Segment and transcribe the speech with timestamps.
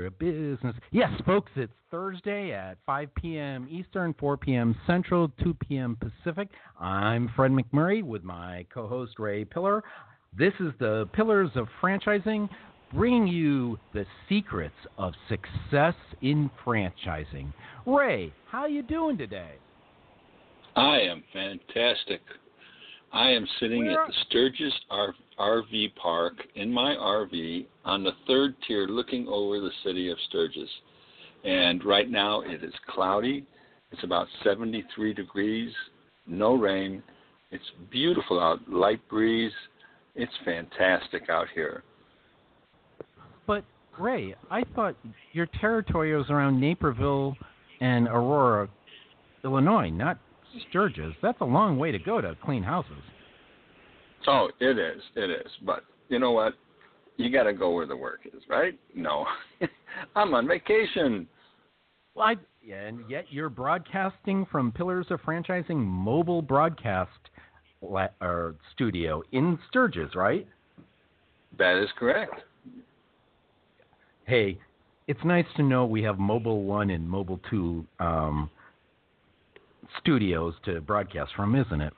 [0.00, 0.74] business.
[0.90, 3.68] Yes, folks, it's Thursday at 5 p.m.
[3.70, 4.74] Eastern, 4 p.m.
[4.86, 5.96] Central, 2 p.m.
[6.00, 6.48] Pacific.
[6.80, 9.82] I'm Fred McMurray with my co host Ray Pillar.
[10.36, 12.48] This is the Pillars of Franchising,
[12.94, 17.52] bringing you the secrets of success in franchising.
[17.86, 19.52] Ray, how are you doing today?
[20.76, 22.20] I am fantastic.
[23.12, 28.12] I am sitting Where at the Sturgis R- RV Park in my RV on the
[28.28, 30.68] third tier looking over the city of Sturgis.
[31.44, 33.44] And right now it is cloudy.
[33.90, 35.72] It's about 73 degrees,
[36.26, 37.02] no rain.
[37.50, 39.52] It's beautiful out, light breeze.
[40.14, 41.82] It's fantastic out here.
[43.46, 43.64] But,
[43.98, 44.96] Ray, I thought
[45.32, 47.36] your territory was around Naperville
[47.80, 48.68] and Aurora,
[49.44, 50.18] Illinois, not
[50.70, 51.12] Sturgis.
[51.20, 53.02] That's a long way to go to clean houses.
[54.26, 55.02] Oh, it is.
[55.16, 55.50] It is.
[55.64, 56.54] But you know what?
[57.16, 58.78] You got to go where the work is, right?
[58.94, 59.26] No.
[60.16, 61.26] I'm on vacation.
[62.14, 67.10] Well, I, yeah, and yet you're broadcasting from Pillars of Franchising mobile broadcast
[67.80, 70.46] la- or studio in Sturgis, right?
[71.58, 72.40] That is correct.
[74.26, 74.58] Hey,
[75.06, 78.48] it's nice to know we have Mobile One and Mobile Two um,
[80.00, 81.92] studios to broadcast from, isn't it?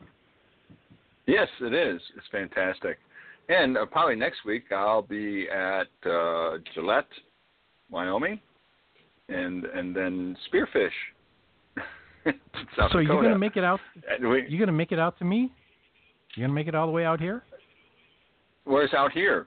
[1.27, 2.01] Yes, it is.
[2.17, 2.99] It's fantastic.
[3.49, 7.09] And uh, probably next week I'll be at uh, Gillette,
[7.91, 8.41] Wyoming,
[9.29, 10.89] and and then Spearfish.
[12.91, 13.81] So you're gonna make it out?
[14.19, 15.53] We- You're gonna make it out to me?
[16.35, 17.43] You're gonna make it all the way out here?
[18.65, 19.47] Where's out here?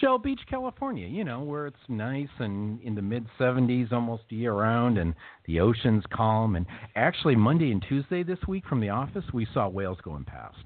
[0.00, 4.52] Shell Beach, California, you know, where it's nice and in the mid 70s almost year
[4.52, 5.14] round and
[5.46, 6.56] the ocean's calm.
[6.56, 6.66] And
[6.96, 10.56] actually, Monday and Tuesday this week from the office, we saw whales going past.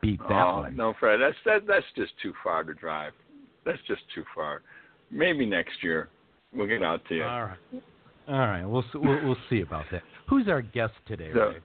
[0.00, 0.76] Beat that oh one.
[0.76, 3.12] no, Fred, that's that, that's just too far to drive.
[3.66, 4.62] That's just too far.
[5.10, 6.08] Maybe next year
[6.54, 7.24] we'll get out to you.
[7.24, 7.58] All right.
[8.26, 8.64] All right.
[8.64, 10.02] We'll, we'll, we'll see about that.
[10.28, 11.56] Who's our guest today, So- Ray?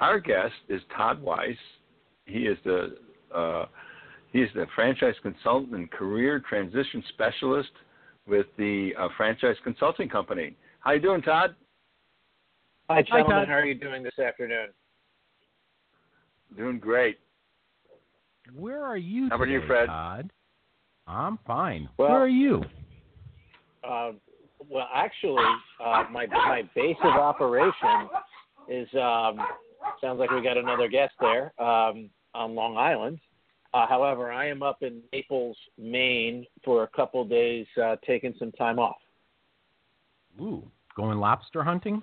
[0.00, 1.56] Our guest is Todd Weiss.
[2.26, 2.96] He is the
[3.34, 3.66] uh,
[4.34, 7.70] he is the franchise consultant and career transition specialist
[8.26, 10.56] with the uh, franchise consulting company.
[10.80, 11.54] How you doing, Todd?
[12.90, 13.36] Hi, gentlemen.
[13.36, 13.48] Todd.
[13.48, 14.66] How are you doing this afternoon?
[16.56, 17.18] Doing great.
[18.52, 19.86] Where are you How about you, today, Fred?
[19.86, 20.30] Todd?
[21.06, 21.88] I'm fine.
[21.96, 22.64] Well- Where are you?
[23.88, 24.12] Uh,
[24.68, 25.44] well, actually,
[25.78, 28.08] uh, my my base of operation
[28.68, 29.36] is um,
[30.00, 33.20] sounds like we got another guest there um, on Long Island.
[33.74, 38.52] Uh, however, I am up in Naples, Maine, for a couple days, uh, taking some
[38.52, 38.98] time off.
[40.40, 40.62] Ooh,
[40.96, 42.00] going lobster hunting?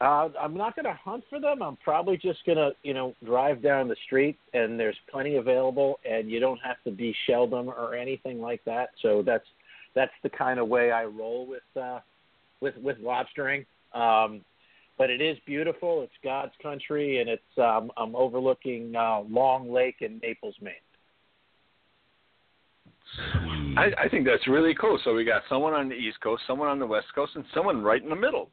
[0.00, 1.62] Uh, I'm not going to hunt for them.
[1.62, 5.98] I'm probably just going to, you know, drive down the street, and there's plenty available,
[6.10, 8.90] and you don't have to de-shell them or anything like that.
[9.02, 9.46] So that's
[9.94, 12.00] that's the kind of way I roll with uh,
[12.60, 13.64] with with lobstering.
[13.94, 14.42] Um,
[14.98, 16.02] but it is beautiful.
[16.02, 20.74] It's God's country, and it's um, I'm overlooking uh, Long Lake in Naples, Maine.
[23.76, 24.98] I, I think that's really cool.
[25.04, 27.82] So we got someone on the East Coast, someone on the West Coast, and someone
[27.82, 28.50] right in the middle.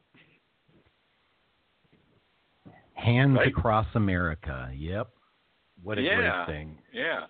[2.93, 3.47] Hands Right?
[3.47, 4.69] across America.
[4.75, 5.09] Yep.
[5.83, 6.45] What a Yeah.
[6.45, 6.77] great thing.
[6.93, 7.25] Yeah.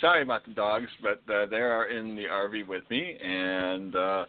[0.00, 4.24] Sorry about the dogs, but uh, they are in the RV with me, and uh,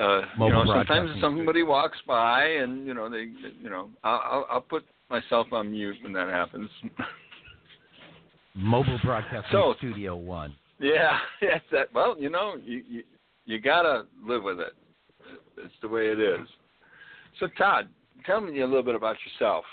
[0.00, 3.28] uh, you know sometimes somebody walks by, and you know they,
[3.60, 6.68] you know, I'll, I'll, I'll put myself on mute when that happens.
[8.54, 10.54] Mobile Broadcasting So- Studio One.
[10.78, 11.92] yeah, that's that.
[11.94, 13.02] Well, you know, you you,
[13.44, 14.72] you gotta live with it.
[15.58, 16.46] It's the way it is.
[17.40, 17.88] So Todd,
[18.24, 19.64] tell me a little bit about yourself.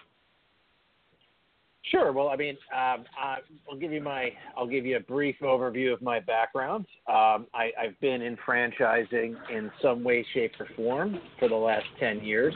[1.91, 2.13] Sure.
[2.13, 3.38] Well, I mean, um, I,
[3.69, 6.85] I'll give you my I'll give you a brief overview of my background.
[7.07, 11.85] Um, I, I've been in franchising in some way, shape, or form for the last
[12.00, 12.53] ten years.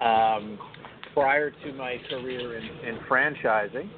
[0.00, 0.58] Um,
[1.14, 3.88] prior to my career in, in franchising,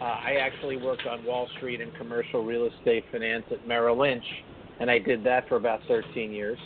[0.00, 4.24] uh, I actually worked on Wall Street in commercial real estate finance at Merrill Lynch,
[4.80, 6.58] and I did that for about 13 years.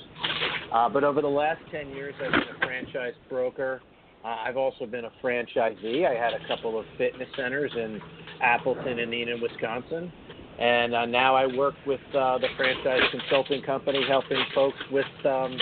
[0.72, 3.80] Uh, but over the last 10 years, I've been a franchise broker.
[4.26, 6.04] Uh, I've also been a franchisee.
[6.04, 8.00] I had a couple of fitness centers in
[8.42, 10.12] Appleton and Neenah, Wisconsin.
[10.58, 15.56] And uh, now I work with uh, the franchise consulting company, helping folks with um,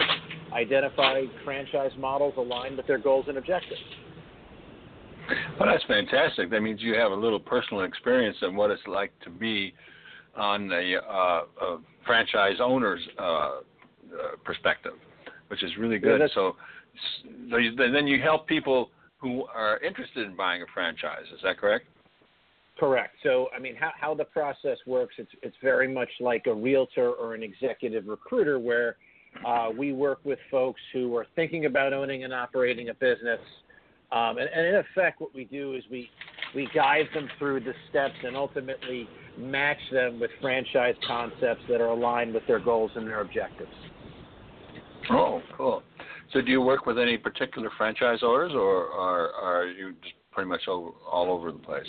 [0.54, 3.80] identify franchise models aligned with their goals and objectives.
[5.60, 6.50] Well, that's fantastic.
[6.50, 9.74] That means you have a little personal experience of what it's like to be
[10.36, 11.76] on the uh, uh,
[12.06, 13.60] franchise owner's uh, uh,
[14.42, 14.94] perspective,
[15.48, 16.20] which is really good.
[16.20, 16.56] that's- so,
[17.50, 21.24] so you, then you help people who are interested in buying a franchise.
[21.34, 21.86] Is that correct?
[22.78, 23.14] Correct.
[23.22, 27.10] So, I mean, how, how the process works, it's, it's very much like a realtor
[27.10, 28.96] or an executive recruiter where
[29.46, 33.40] uh, we work with folks who are thinking about owning and operating a business.
[34.12, 36.10] Um, and, and in effect, what we do is we,
[36.54, 39.08] we guide them through the steps and ultimately
[39.38, 43.72] match them with franchise concepts that are aligned with their goals and their objectives.
[45.10, 45.82] Oh, cool.
[46.34, 50.62] So, do you work with any particular franchisors, or are, are you just pretty much
[50.66, 51.86] all, all over the place?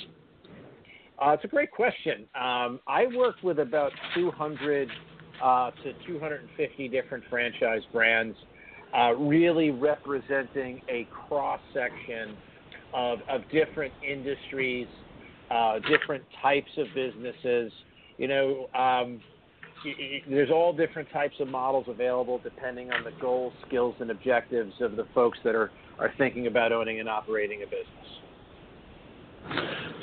[1.19, 2.27] Uh, it's a great question.
[2.39, 4.87] Um, I work with about 200
[5.43, 8.37] uh, to 250 different franchise brands,
[8.95, 12.37] uh, really representing a cross section
[12.93, 14.87] of, of different industries,
[15.49, 17.71] uh, different types of businesses.
[18.19, 19.21] You know, um,
[20.29, 24.95] there's all different types of models available depending on the goals, skills, and objectives of
[24.95, 28.05] the folks that are, are thinking about owning and operating a business.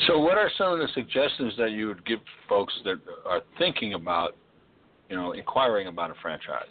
[0.06, 2.96] So, what are some of the suggestions that you would give folks that
[3.26, 4.36] are thinking about,
[5.08, 6.62] you know, inquiring about a franchise?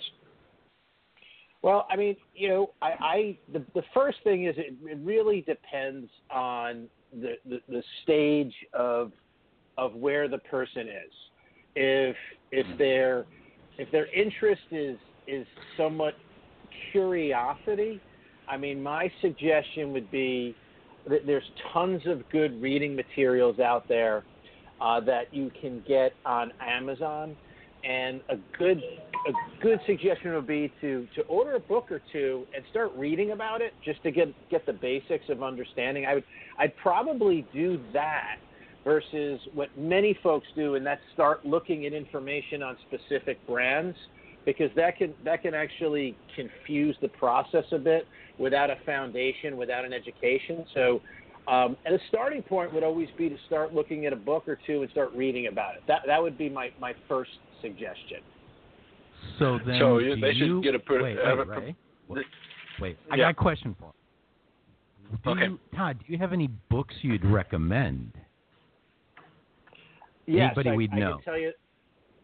[1.61, 5.41] Well, I mean, you know, I, I the, the first thing is it, it really
[5.41, 9.11] depends on the, the, the stage of
[9.77, 11.13] of where the person is.
[11.75, 12.15] If
[12.51, 12.77] if mm-hmm.
[12.77, 13.25] their
[13.77, 15.45] if their interest is is
[15.77, 16.15] somewhat
[16.91, 18.01] curiosity,
[18.47, 20.55] I mean, my suggestion would be
[21.09, 24.23] that there's tons of good reading materials out there
[24.79, 27.35] uh, that you can get on Amazon,
[27.83, 32.45] and a good a good suggestion would be to to order a book or two
[32.55, 36.05] and start reading about it just to get get the basics of understanding.
[36.05, 36.23] I would
[36.57, 38.37] I'd probably do that
[38.83, 43.95] versus what many folks do, and that's start looking at information on specific brands
[44.45, 48.07] because that can that can actually confuse the process a bit
[48.39, 50.65] without a foundation, without an education.
[50.73, 51.01] So,
[51.47, 54.57] um, and a starting point would always be to start looking at a book or
[54.65, 55.83] two and start reading about it.
[55.87, 57.31] That that would be my my first
[57.61, 58.21] suggestion.
[59.37, 61.75] So then, so you, they you, should get a per, wait, wait, wait,
[62.09, 62.25] wait,
[62.79, 62.97] wait.
[63.11, 63.23] I yeah.
[63.25, 63.85] got a question for.
[63.85, 65.17] You.
[65.23, 65.43] Do okay.
[65.43, 68.13] You, Todd, do you have any books you'd recommend?
[70.25, 71.13] Yes, Anybody I, we'd I know.
[71.15, 71.51] can tell you.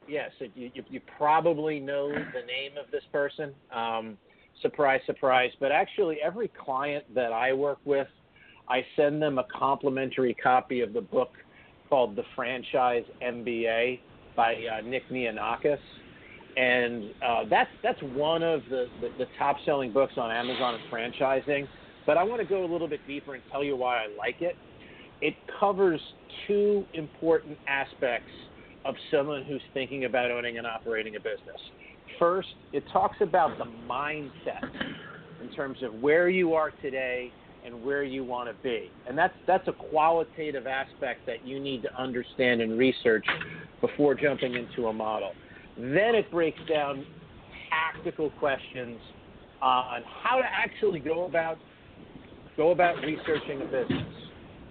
[0.08, 3.54] Yes, you, you, you probably know the name of this person.
[3.76, 4.18] Um,
[4.62, 5.52] surprise, surprise.
[5.60, 8.08] But actually, every client that I work with,
[8.70, 11.32] I send them a complimentary copy of the book
[11.90, 14.00] called The Franchise MBA
[14.36, 15.78] by uh, Nick Neonakis.
[16.56, 20.84] And uh, that's that's one of the, the, the top selling books on Amazon and
[20.92, 21.68] franchising.
[22.06, 24.42] But I want to go a little bit deeper and tell you why I like
[24.42, 24.56] it.
[25.22, 26.00] It covers
[26.48, 28.32] two important aspects
[28.86, 31.60] of someone who's thinking about owning and operating a business.
[32.20, 34.64] First, it talks about the mindset
[35.42, 37.32] in terms of where you are today
[37.66, 38.90] and where you want to be.
[39.08, 43.26] And that's that's a qualitative aspect that you need to understand and research
[43.82, 45.34] before jumping into a model.
[45.78, 47.06] Then it breaks down
[47.70, 49.00] tactical questions
[49.62, 51.58] on how to actually go about
[52.56, 54.27] go about researching a business.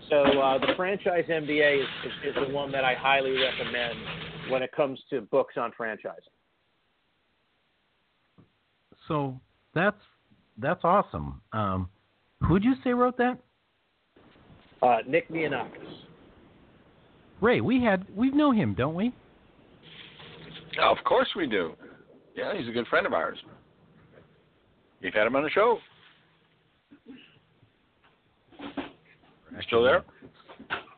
[0.09, 3.99] So uh, the franchise MBA is, is, is the one that I highly recommend
[4.51, 6.33] when it comes to books on franchising.
[9.09, 9.41] So
[9.75, 9.97] that's
[10.59, 11.41] that's awesome.
[11.53, 11.89] Um,
[12.47, 13.39] who'd you say wrote that?
[14.83, 15.71] Uh, Nick Neonakis.
[17.41, 19.13] Ray, we had we know him, don't we?
[20.81, 21.73] Oh, of course we do.
[22.37, 23.39] Yeah, he's a good friend of ours.
[25.01, 25.79] You've had him on the show.
[29.57, 30.05] You still there?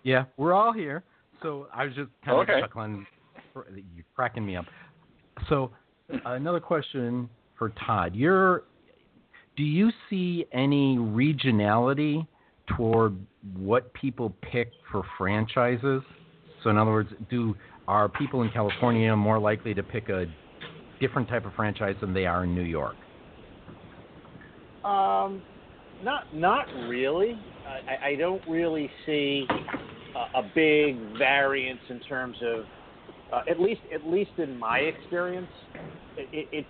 [0.03, 1.05] Yeah, we're all here.
[1.43, 2.55] So I was just kind okay.
[2.55, 3.07] of chuckling.
[3.55, 4.65] You're cracking me up.
[5.49, 5.71] So
[6.25, 8.15] another question for Todd.
[8.15, 8.65] You're,
[9.57, 12.27] do you see any regionality
[12.77, 13.17] toward
[13.57, 16.03] what people pick for franchises?
[16.63, 17.55] So in other words, do
[17.87, 20.27] are people in California more likely to pick a
[21.01, 22.97] different type of franchise than they are in New York?
[24.85, 25.43] Um,
[26.03, 27.39] not not really.
[27.67, 29.47] I, I don't really see
[30.15, 32.65] a, a big variance in terms of,
[33.33, 35.49] uh, at least at least in my experience,
[36.17, 36.67] it, it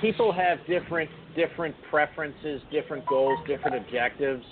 [0.00, 4.44] people have different different preferences, different goals, different objectives.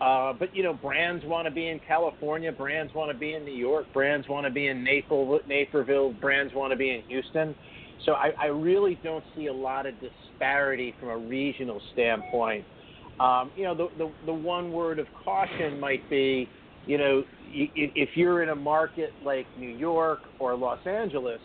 [0.00, 3.44] Uh, but you know, brands want to be in California, brands want to be in
[3.44, 7.54] New York, brands want to be in Naperville, Naperville, brands want to be in Houston.
[8.04, 12.64] So I, I really don't see a lot of disparity from a regional standpoint.
[13.20, 16.48] Um, you know, the, the the one word of caution might be,
[16.86, 21.40] you know, if you're in a market like New York or Los Angeles,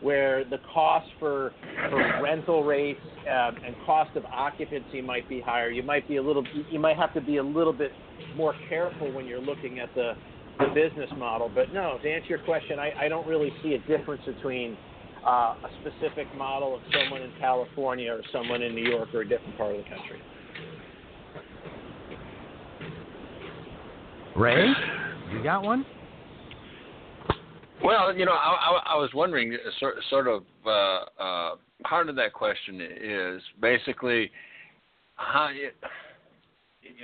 [0.00, 1.52] where the cost for
[1.90, 5.70] for rental rates um, and cost of occupancy might be higher.
[5.70, 7.92] You might be a little you might have to be a little bit
[8.36, 10.12] more careful when you're looking at the
[10.58, 11.50] the business model.
[11.52, 14.76] But no, to answer your question, I, I don't really see a difference between
[15.26, 19.28] uh, a specific model of someone in California or someone in New York or a
[19.28, 20.20] different part of the country.
[24.36, 24.72] Ray,
[25.32, 25.84] you got one?
[27.82, 31.50] Well, you know, I, I, I was wondering, uh, sort, sort of, uh, uh,
[31.82, 34.30] part of that question is basically
[35.16, 35.50] how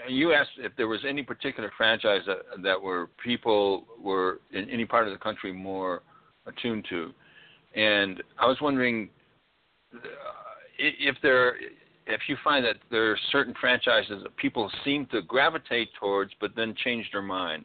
[0.09, 4.85] you, asked if there was any particular franchise that that were people were in any
[4.85, 6.03] part of the country more
[6.47, 7.13] attuned to,
[7.75, 9.09] and I was wondering
[9.95, 9.99] uh,
[10.79, 11.57] if there
[12.07, 16.53] if you find that there are certain franchises that people seem to gravitate towards but
[16.57, 17.65] then change their mind,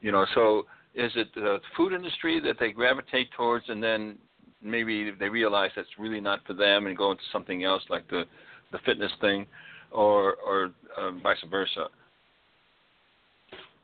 [0.00, 4.16] you know, so is it the food industry that they gravitate towards and then
[4.62, 8.24] maybe they realize that's really not for them and go into something else like the
[8.70, 9.46] the fitness thing
[9.90, 11.88] or or um, vice versa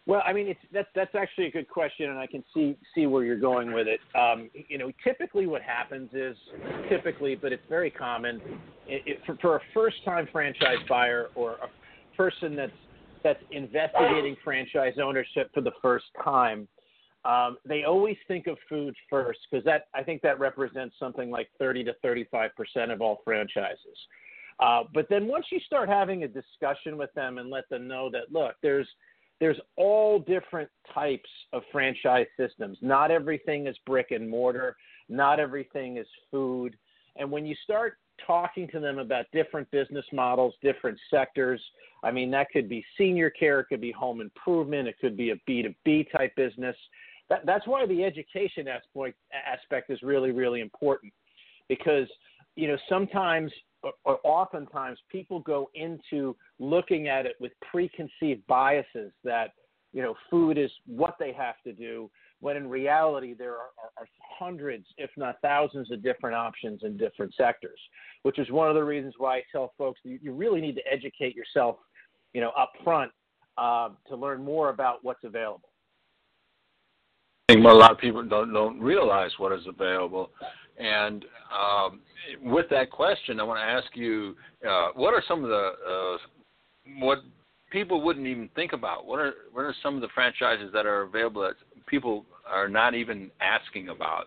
[0.08, 3.04] well, I mean, it's that's that's actually a good question, and I can see see
[3.04, 4.00] where you're going with it.
[4.18, 6.34] Um, you know, typically what happens is
[6.88, 8.40] typically, but it's very common
[8.86, 12.72] it, it, for, for a first-time franchise buyer or a person that's
[13.22, 16.66] that's investigating franchise ownership for the first time.
[17.26, 21.50] Um, they always think of food first because that I think that represents something like
[21.58, 23.98] 30 to 35 percent of all franchises.
[24.58, 28.08] Uh, but then once you start having a discussion with them and let them know
[28.10, 28.88] that look, there's
[29.40, 32.78] there's all different types of franchise systems.
[32.83, 34.76] Not everything is brick and mortar,
[35.09, 36.76] not everything is food.
[37.16, 41.61] And when you start talking to them about different business models, different sectors,
[42.02, 45.30] I mean, that could be senior care, it could be home improvement, it could be
[45.30, 46.76] a B2B type business.
[47.28, 51.12] That, that's why the education aspect, aspect is really, really important
[51.68, 52.09] because,
[52.57, 53.52] you know, sometimes
[54.04, 59.52] oftentimes people go into looking at it with preconceived biases that
[59.92, 63.90] you know food is what they have to do when in reality there are, are,
[64.02, 64.08] are,
[64.38, 67.78] hundreds if not thousands of different options in different sectors
[68.23, 70.82] which is one of the reasons why i tell folks you, you really need to
[70.92, 71.76] educate yourself
[72.35, 73.11] you know up front
[73.58, 75.68] uh, to learn more about what's available.
[77.49, 80.30] I think a lot of people don't don't realize what is available
[80.78, 82.00] and um,
[82.42, 84.37] with that question, I want to ask you,
[84.68, 86.16] uh, what are some of the uh,
[87.00, 87.18] what
[87.70, 89.06] people wouldn't even think about?
[89.06, 91.54] What are what are some of the franchises that are available that
[91.87, 94.26] people are not even asking about?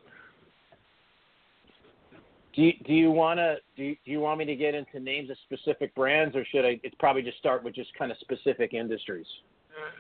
[2.54, 5.00] Do you, do you want to do you, do you want me to get into
[5.00, 6.80] names of specific brands, or should I?
[6.84, 9.28] It's probably just start with just kind of specific industries.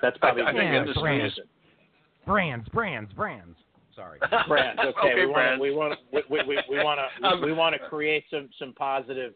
[0.02, 1.32] That's probably I, I think industries.
[2.26, 3.58] Brands, brands, brands.
[3.96, 4.20] Sorry.
[4.48, 4.80] Brands.
[4.80, 5.00] Okay.
[5.00, 6.22] okay we want to we want we
[6.70, 9.34] we want to we want to create some some positive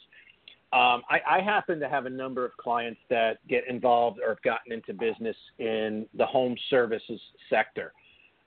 [0.73, 4.41] Um, I, I happen to have a number of clients that get involved or have
[4.41, 7.93] gotten into business in the home services sector,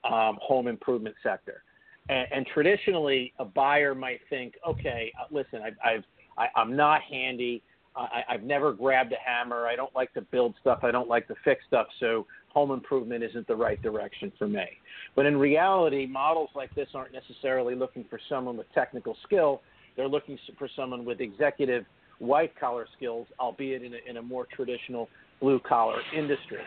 [0.04, 1.62] um, home improvement sector,
[2.08, 6.04] and, and traditionally a buyer might think, okay, uh, listen, I've, I've
[6.36, 7.62] I, I'm not handy.
[7.96, 9.66] I, I've never grabbed a hammer.
[9.66, 10.80] I don't like to build stuff.
[10.82, 11.86] I don't like to fix stuff.
[11.98, 14.66] So home improvement isn't the right direction for me.
[15.16, 19.62] But in reality, models like this aren't necessarily looking for someone with technical skill.
[19.96, 21.84] They're looking for someone with executive
[22.18, 25.08] white collar skills, albeit in a, in a more traditional
[25.40, 26.60] blue collar industry.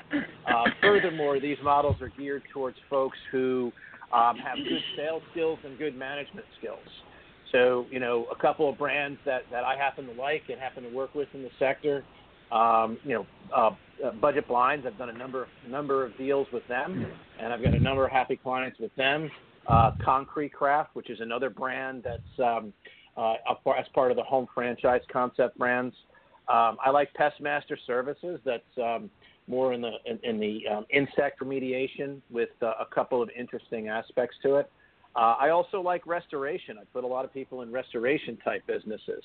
[0.48, 3.72] Uh, furthermore, these models are geared towards folks who
[4.12, 6.80] um, have good sales skills and good management skills.
[7.54, 10.84] So, you know, a couple of brands that, that I happen to like and happen
[10.84, 12.04] to work with in the sector,
[12.52, 13.70] um, you know, uh,
[14.04, 14.86] uh, Budget Blinds.
[14.88, 17.06] I've done a number number of deals with them,
[17.40, 19.30] and I've got a number of happy clients with them.
[19.68, 22.74] Uh, Concrete Craft, which is another brand that's um,
[23.16, 23.36] uh,
[23.78, 25.96] as part of the home franchise concept brands.
[26.50, 28.40] Um, I like Pestmaster Services.
[28.44, 29.12] That's um,
[29.48, 33.90] more in the in, in the um, insect remediation with uh, a couple of interesting
[33.90, 34.72] aspects to it.
[35.16, 36.78] Uh, I also like restoration.
[36.80, 39.24] I put a lot of people in restoration type businesses.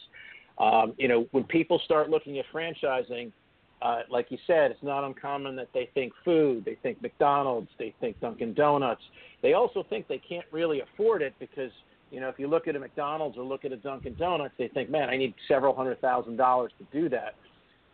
[0.59, 3.33] Um, you know, when people start looking at franchising,
[3.81, 7.95] uh, like you said, it's not uncommon that they think food, they think McDonald's, they
[8.01, 9.03] think Dunkin' Donuts.
[9.41, 11.71] They also think they can't really afford it because,
[12.11, 14.69] you know, if you look at a McDonald's or look at a Dunkin' Donuts, they
[14.69, 17.35] think, man, I need several hundred thousand dollars to do that.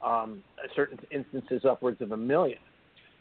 [0.02, 0.42] Um,
[0.74, 2.58] certain instances, upwards of a million.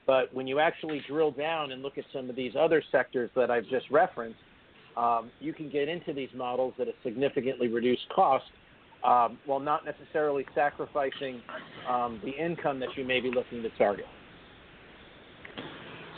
[0.06, 3.50] But when you actually drill down and look at some of these other sectors that
[3.50, 4.40] I've just referenced,
[4.98, 8.46] um, you can get into these models at a significantly reduced cost
[9.04, 11.42] um, while not necessarily sacrificing
[11.90, 14.06] um, the income that you may be looking to target.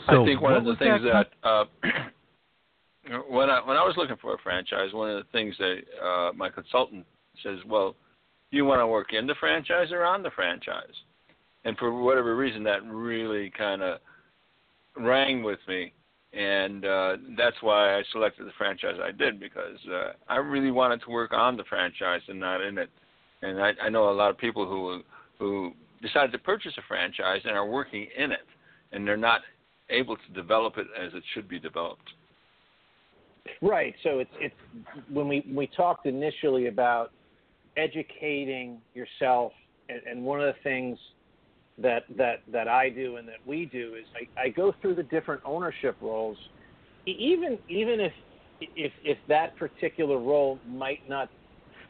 [0.08, 1.64] So I think one of the things that, that uh,
[3.28, 6.32] when I when I was looking for a franchise, one of the things that uh,
[6.32, 7.04] my consultant
[7.42, 7.96] says, "Well,
[8.52, 10.94] you want to work in the franchise or on the franchise?"
[11.64, 13.98] And for whatever reason, that really kind of
[14.96, 15.92] rang with me
[16.32, 21.00] and uh, that's why I selected the franchise I did because uh, I really wanted
[21.02, 22.90] to work on the franchise and not in it.
[23.42, 25.02] And I, I know a lot of people who
[25.38, 25.72] who
[26.02, 28.46] decided to purchase a franchise and are working in it,
[28.92, 29.42] and they're not
[29.90, 32.08] able to develop it as it should be developed.
[33.62, 33.94] Right.
[34.02, 34.54] So it's it's
[35.10, 37.12] when we we talked initially about
[37.76, 39.52] educating yourself,
[39.88, 40.98] and, and one of the things
[41.78, 45.02] that that that I do and that we do is I, I go through the
[45.02, 46.38] different ownership roles,
[47.06, 48.12] even even if
[48.60, 51.28] if if that particular role might not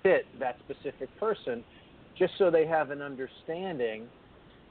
[0.02, 1.62] fit that specific person,
[2.18, 4.06] just so they have an understanding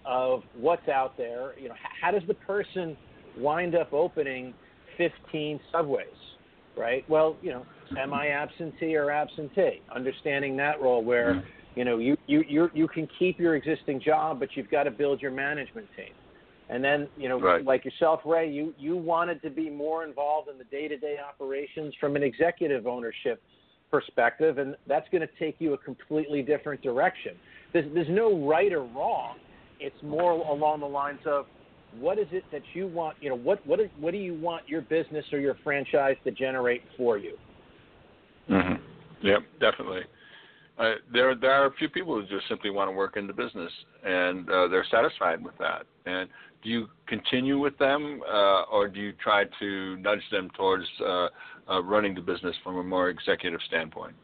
[0.05, 1.57] of what's out there.
[1.59, 2.97] You know, how does the person
[3.37, 4.53] wind up opening
[4.97, 6.05] 15 subways,
[6.77, 7.09] right?
[7.09, 7.65] Well, you know,
[7.97, 9.81] am I absentee or absentee?
[9.93, 14.01] Understanding that role where mm-hmm you know, you you you you can keep your existing
[14.01, 16.13] job, but you've got to build your management team.
[16.67, 17.63] And then, you know, right.
[17.63, 22.15] like yourself, Ray, you you wanted to be more involved in the day-to-day operations from
[22.15, 23.41] an executive ownership
[23.91, 27.35] perspective, and that's going to take you a completely different direction.
[27.73, 29.35] There's there's no right or wrong.
[29.79, 31.45] It's more along the lines of
[31.99, 33.17] what is it that you want?
[33.21, 36.31] You know, what what is, what do you want your business or your franchise to
[36.31, 37.37] generate for you?
[38.49, 39.27] Mm-hmm.
[39.27, 40.01] Yep, definitely.
[40.77, 43.33] Uh, there there are a few people who just simply want to work in the
[43.33, 43.71] business
[44.03, 45.85] and uh, they're satisfied with that.
[46.05, 46.29] And
[46.65, 51.27] do you continue with them, uh, or do you try to nudge them towards uh,
[51.69, 54.15] uh, running the business from a more executive standpoint?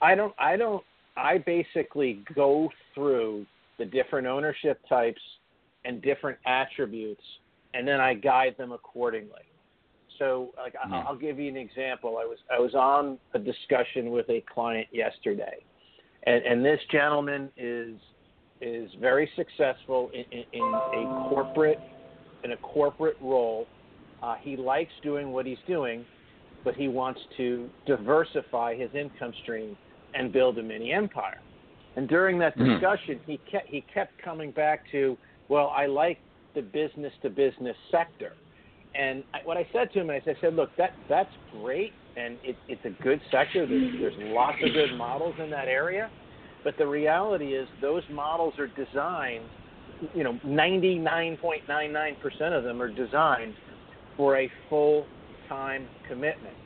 [0.00, 0.32] I don't.
[0.38, 0.84] I don't.
[1.16, 3.44] I basically go through
[3.78, 5.20] the different ownership types
[5.84, 7.22] and different attributes,
[7.74, 9.47] and then I guide them accordingly.
[10.18, 10.94] So, like, mm-hmm.
[10.94, 12.18] I'll give you an example.
[12.20, 15.58] I was I was on a discussion with a client yesterday,
[16.24, 17.94] and, and this gentleman is
[18.60, 21.78] is very successful in, in, in a corporate
[22.44, 23.66] in a corporate role.
[24.22, 26.04] Uh, he likes doing what he's doing,
[26.64, 29.76] but he wants to diversify his income stream
[30.14, 31.40] and build a mini empire.
[31.96, 32.72] And during that mm-hmm.
[32.72, 33.30] discussion, mm-hmm.
[33.32, 35.16] he kept he kept coming back to,
[35.48, 36.18] well, I like
[36.54, 38.32] the business to business sector.
[38.98, 41.30] And I, what I said to him is, I said, look, that that's
[41.60, 43.64] great, and it, it's a good sector.
[43.66, 46.10] There's, there's lots of good models in that area,
[46.64, 49.44] but the reality is those models are designed.
[50.14, 53.54] You know, 99.99% of them are designed
[54.16, 56.56] for a full-time commitment.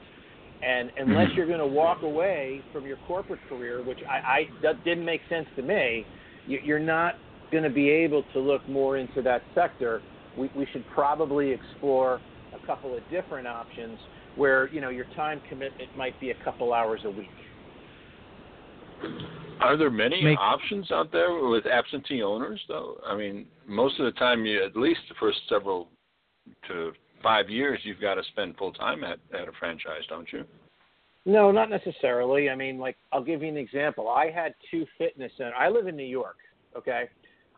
[0.63, 1.37] And unless mm-hmm.
[1.37, 5.21] you're going to walk away from your corporate career, which I, I that didn't make
[5.29, 6.07] sense to me,
[6.47, 7.17] you're not
[7.51, 10.01] going to be able to look more into that sector
[10.37, 12.21] we, we should probably explore
[12.55, 13.99] a couple of different options
[14.37, 17.29] where you know your time commitment might be a couple hours a week.
[19.61, 22.99] Are there many Make, options out there with absentee owners, though?
[23.07, 25.89] I mean, most of the time, you at least the first several
[26.69, 26.93] to
[27.23, 30.45] five years, you've got to spend full time at at a franchise, don't you?
[31.25, 32.51] No, not necessarily.
[32.51, 34.09] I mean, like I'll give you an example.
[34.09, 35.55] I had two fitness centers.
[35.59, 36.37] I live in New York.
[36.77, 37.05] Okay,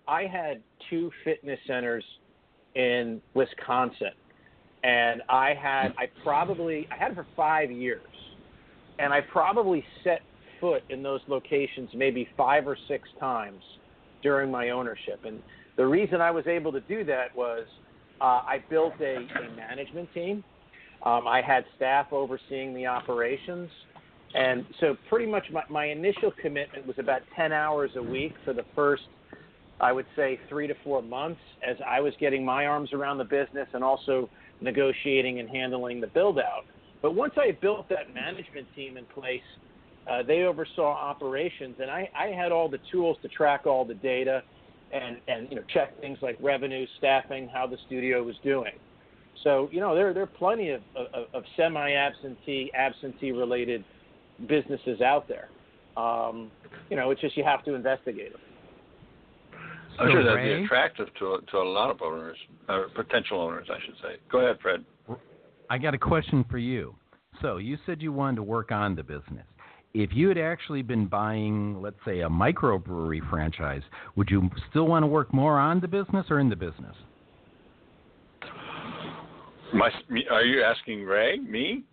[0.06, 2.04] I had two fitness centers
[2.74, 4.12] in Wisconsin,
[4.82, 8.02] and I had I probably I had it for five years,
[8.98, 10.20] and I probably set
[10.60, 13.62] foot in those locations maybe five or six times
[14.22, 15.20] during my ownership.
[15.24, 15.40] And
[15.76, 17.66] The reason I was able to do that was
[18.20, 20.42] uh, I built a, a management team.
[21.04, 23.70] Um, I had staff overseeing the operations.
[24.34, 28.52] And so, pretty much, my, my initial commitment was about 10 hours a week for
[28.52, 29.02] the first,
[29.80, 33.24] I would say, three to four months as I was getting my arms around the
[33.24, 34.28] business and also
[34.60, 36.64] negotiating and handling the build out.
[37.02, 39.42] But once I built that management team in place,
[40.10, 43.94] uh, they oversaw operations, and I, I had all the tools to track all the
[43.94, 44.42] data
[44.92, 48.72] and, and you know check things like revenue, staffing, how the studio was doing.
[49.42, 53.84] So you know there there are plenty of, of, of semi-absentee, absentee-related
[54.46, 55.48] businesses out there.
[55.96, 56.50] Um,
[56.90, 58.40] you know, it's just you have to investigate them.
[59.98, 62.36] I'm sure that'd be attractive to to a lot of owners,
[62.68, 64.16] or potential owners, I should say.
[64.30, 64.84] Go ahead, Fred.
[65.70, 66.94] I got a question for you.
[67.40, 69.46] So you said you wanted to work on the business.
[69.92, 73.82] If you had actually been buying, let's say, a microbrewery franchise,
[74.16, 76.96] would you still want to work more on the business or in the business?
[79.72, 79.90] My,
[80.30, 81.38] are you asking Ray?
[81.38, 81.84] Me?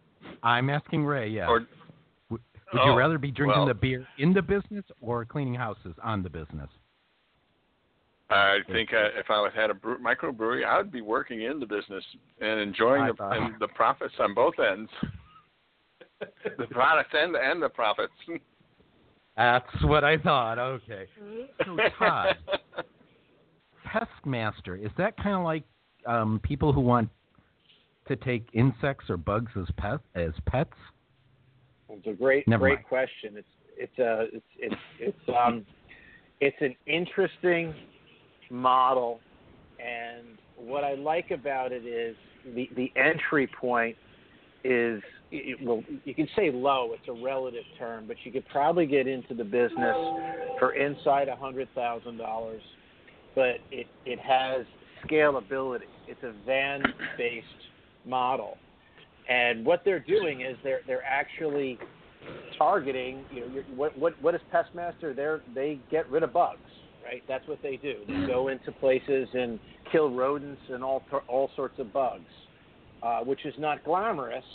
[0.43, 1.29] I'm asking Ray.
[1.29, 1.47] Yeah.
[1.47, 1.65] Or,
[2.29, 2.41] would,
[2.73, 5.93] would oh, you rather be drinking well, the beer in the business or cleaning houses
[6.03, 6.69] on the business?
[8.31, 11.65] I think uh, if I had a brew, microbrewery, I would be working in the
[11.65, 12.03] business
[12.39, 14.89] and enjoying the, and the profits on both ends,
[16.57, 18.13] the products and and the profits.
[19.35, 20.59] That's what I thought.
[20.59, 21.07] Okay.
[21.65, 22.37] So Todd,
[23.85, 25.63] Pestmaster is that kind of like
[26.05, 27.09] um, people who want
[28.07, 30.73] to take insects or bugs as pets as pets?
[31.89, 32.87] It's a great Never great mind.
[32.87, 33.35] question.
[33.35, 35.65] It's it's a it's it's it's um
[36.39, 37.73] it's an interesting
[38.51, 39.19] model,
[39.79, 42.15] and what I like about it is
[42.55, 43.95] the the entry point
[44.63, 46.93] is it, well you can say low.
[46.93, 49.95] It's a relative term, but you could probably get into the business
[50.59, 52.61] for inside a hundred thousand dollars,
[53.35, 54.65] but it it has
[55.05, 55.89] scalability.
[56.07, 56.83] It's a van
[57.17, 57.45] based
[58.05, 58.57] model.
[59.29, 61.79] And what they're doing is they're they're actually
[62.57, 63.23] targeting.
[63.33, 65.15] You know, what what what is Pestmaster?
[65.15, 66.59] They they get rid of bugs,
[67.03, 67.23] right?
[67.27, 67.95] That's what they do.
[68.07, 69.59] They go into places and
[69.91, 72.23] kill rodents and all all sorts of bugs,
[73.03, 74.45] uh, which is not glamorous,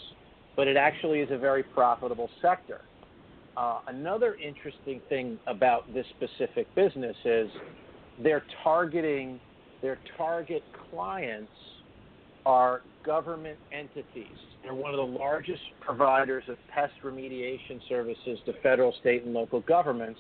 [0.56, 2.80] but it actually is a very profitable sector.
[3.56, 7.48] Uh, another interesting thing about this specific business is
[8.22, 9.40] they're targeting
[9.82, 11.52] their target clients
[12.44, 14.36] are government entities.
[14.62, 19.60] They're one of the largest providers of pest remediation services to federal, state, and local
[19.60, 20.18] governments.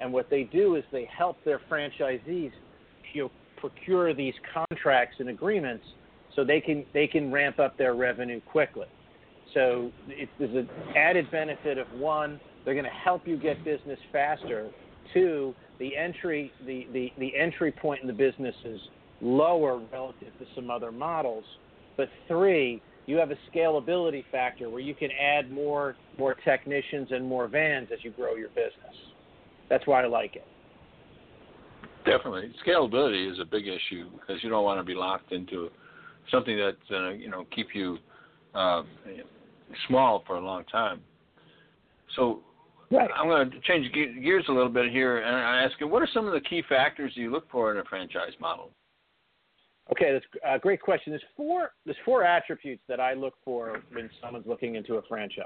[0.00, 2.52] And what they do is they help their franchisees
[3.12, 5.84] you know, procure these contracts and agreements
[6.34, 8.86] so they can they can ramp up their revenue quickly.
[9.54, 13.98] So it, there's an added benefit of one, they're going to help you get business
[14.10, 14.70] faster.
[15.12, 18.80] Two, the entry the, the, the entry point in the business is
[19.20, 21.44] lower relative to some other models.
[21.96, 27.24] But three, you have a scalability factor where you can add more more technicians and
[27.24, 28.96] more vans as you grow your business.
[29.68, 30.46] That's why I like it.
[32.04, 35.70] Definitely, scalability is a big issue because you don't want to be locked into
[36.30, 37.98] something that's uh, you know keep you
[38.54, 38.82] uh,
[39.88, 41.00] small for a long time.
[42.16, 42.40] So
[42.90, 43.10] right.
[43.16, 46.08] I'm going to change gears a little bit here and I ask you, what are
[46.12, 48.70] some of the key factors you look for in a franchise model?
[49.92, 51.12] Okay, that's a great question.
[51.12, 55.44] There's four there's four attributes that I look for when someone's looking into a franchise.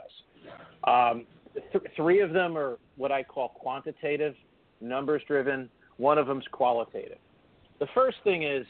[0.84, 1.26] Um,
[1.72, 4.34] th- three of them are what I call quantitative,
[4.80, 5.68] numbers driven.
[5.96, 7.18] One of them's qualitative.
[7.80, 8.66] The first thing is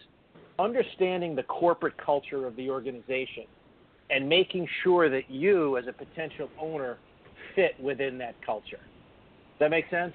[0.58, 3.44] understanding the corporate culture of the organization
[4.10, 6.98] and making sure that you, as a potential owner,
[7.54, 8.78] fit within that culture.
[8.78, 10.14] Does that make sense?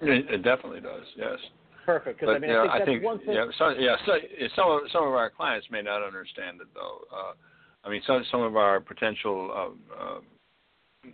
[0.00, 1.04] It, it definitely does.
[1.16, 1.38] Yes.
[1.84, 2.20] Perfect.
[2.20, 3.34] Because I mean, I think I that's think, one thing.
[3.34, 3.96] Yeah, so, yeah.
[4.04, 4.12] So,
[4.54, 6.98] some of some of our clients may not understand it though.
[7.10, 7.32] Uh,
[7.82, 10.20] I mean, some some of our potential uh, uh,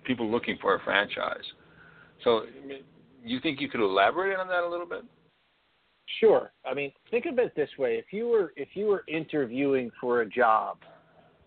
[0.04, 1.44] people looking for a franchise.
[2.22, 2.42] So,
[3.24, 5.02] you think you could elaborate on that a little bit?
[6.20, 6.52] Sure.
[6.64, 10.20] I mean, think of it this way: if you were if you were interviewing for
[10.20, 10.76] a job,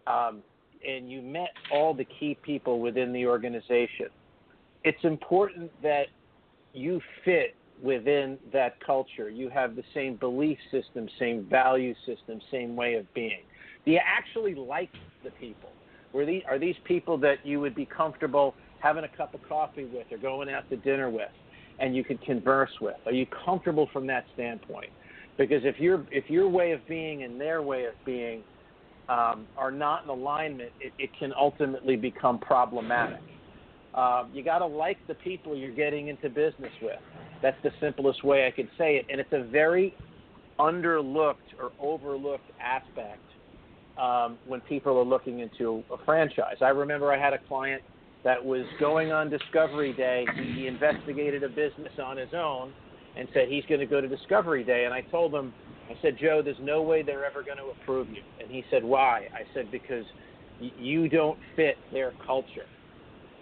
[0.07, 0.41] um,
[0.87, 4.07] and you met all the key people within the organization,
[4.83, 6.07] it's important that
[6.73, 9.29] you fit within that culture.
[9.29, 13.41] You have the same belief system, same value system, same way of being.
[13.85, 14.89] Do you actually like
[15.23, 15.69] the people?
[16.13, 19.85] Were these, are these people that you would be comfortable having a cup of coffee
[19.85, 21.29] with or going out to dinner with
[21.79, 22.95] and you could converse with?
[23.05, 24.89] Are you comfortable from that standpoint?
[25.37, 28.43] Because if your if your way of being and their way of being
[29.07, 33.21] um, are not in alignment, it, it can ultimately become problematic.
[33.93, 36.99] Uh, you got to like the people you're getting into business with.
[37.41, 39.05] That's the simplest way I could say it.
[39.09, 39.95] And it's a very
[40.59, 43.21] underlooked or overlooked aspect
[43.99, 46.57] um, when people are looking into a franchise.
[46.61, 47.81] I remember I had a client
[48.23, 50.25] that was going on Discovery Day.
[50.35, 52.73] He, investigated a business on his own
[53.15, 54.85] and said he's going to go to Discovery Day.
[54.85, 55.53] And I told him,
[55.89, 58.21] I said, Joe, there's no way they're ever going to approve you.
[58.41, 59.27] And he said, Why?
[59.33, 60.05] I said, Because
[60.59, 62.65] you don't fit their culture.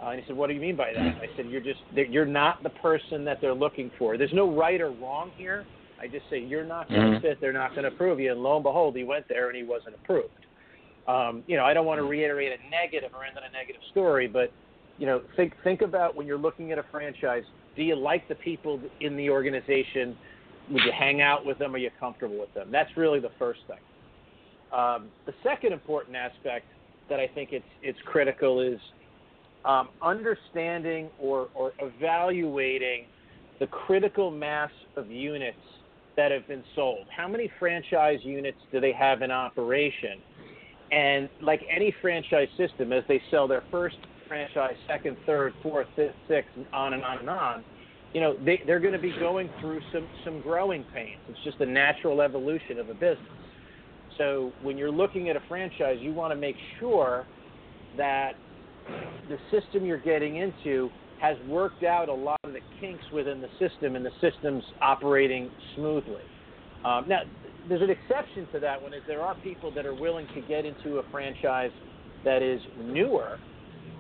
[0.01, 2.25] Uh, and he said, "What do you mean by that?" I said, "You're just you're
[2.25, 4.17] not the person that they're looking for.
[4.17, 5.65] There's no right or wrong here.
[5.99, 7.21] I just say you're not going to Mhm.
[7.21, 7.41] fit.
[7.41, 9.63] They're not going to approve you." And lo and behold, he went there and he
[9.63, 10.45] wasn't approved.
[11.07, 13.81] Um, you know, I don't want to reiterate a negative or end on a negative
[13.91, 14.51] story, but
[14.97, 17.43] you know, think think about when you're looking at a franchise.
[17.75, 20.17] Do you like the people in the organization?
[20.71, 21.75] Would you hang out with them?
[21.75, 22.71] Are you comfortable with them?
[22.71, 23.77] That's really the first thing.
[24.71, 26.65] Um, the second important aspect
[27.09, 28.79] that I think it's it's critical is
[29.63, 33.05] um, understanding or, or evaluating
[33.59, 35.57] the critical mass of units
[36.17, 37.07] that have been sold.
[37.15, 40.21] How many franchise units do they have in operation?
[40.91, 43.97] And like any franchise system, as they sell their first
[44.27, 47.63] franchise, second, third, fourth, fifth, sixth, on and on and on,
[48.13, 51.19] you know, they, they're going to be going through some, some growing pains.
[51.27, 53.27] It's just a natural evolution of a business.
[54.17, 57.25] So when you're looking at a franchise, you want to make sure
[57.97, 58.33] that
[59.27, 63.49] the system you're getting into has worked out a lot of the kinks within the
[63.59, 66.21] system and the system's operating smoothly.
[66.83, 67.21] Um, now,
[67.67, 70.65] there's an exception to that one is there are people that are willing to get
[70.65, 71.71] into a franchise
[72.23, 73.39] that is newer,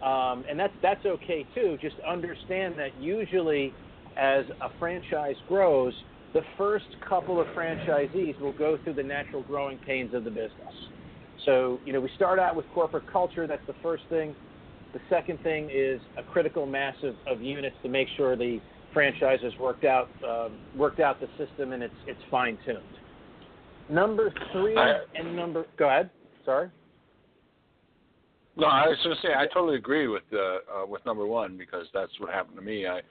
[0.03, 1.77] um, and that's that's okay too.
[1.81, 3.73] Just understand that usually,
[4.17, 5.93] as a franchise grows,
[6.33, 10.51] the first couple of franchisees will go through the natural growing pains of the business.
[11.45, 13.47] So, you know, we start out with corporate culture.
[13.47, 14.35] That's the first thing.
[14.95, 18.61] The second thing is a critical mass of, of units to make sure the
[18.93, 22.79] franchise has worked out um, worked out the system and it's it's fine tuned.
[23.89, 26.09] Number three I- and number go ahead.
[26.45, 26.69] Sorry.
[28.55, 31.57] No, I was going to say I totally agree with uh, uh, with number one
[31.57, 32.87] because that's what happened to me.
[32.87, 33.01] I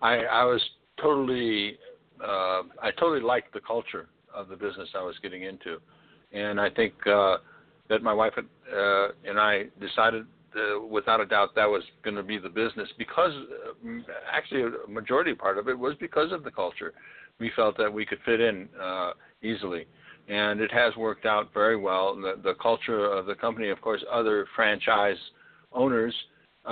[0.00, 0.60] I, I was
[1.00, 1.78] totally
[2.20, 5.76] uh, I totally liked the culture of the business I was getting into,
[6.32, 7.36] and I think uh,
[7.88, 12.16] that my wife had, uh, and I decided uh, without a doubt that was going
[12.16, 13.88] to be the business because uh,
[14.32, 16.92] actually a majority part of it was because of the culture.
[17.40, 19.12] We felt that we could fit in uh,
[19.42, 19.86] easily
[20.28, 22.14] and it has worked out very well.
[22.14, 25.16] The, the culture of the company, of course, other franchise
[25.72, 26.14] owners
[26.64, 26.68] uh,